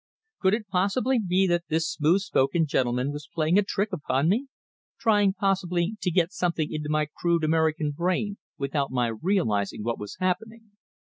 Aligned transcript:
Could 0.39 0.55
it 0.55 0.67
possibly 0.67 1.19
be 1.19 1.45
that 1.45 1.65
this 1.69 1.87
smooth 1.91 2.21
spoken 2.21 2.65
gentleman 2.65 3.11
was 3.11 3.29
playing 3.31 3.59
a 3.59 3.63
trick 3.63 3.93
upon 3.93 4.29
me 4.29 4.47
trying, 4.99 5.31
possibly, 5.33 5.93
to 6.01 6.09
get 6.09 6.31
something 6.31 6.71
into 6.73 6.89
my 6.89 7.05
crude 7.05 7.43
American 7.43 7.93
mind 7.95 8.37
without 8.57 8.89
my 8.89 9.09
realizing 9.09 9.83
what 9.83 9.99
was 9.99 10.17
happening? 10.19 10.71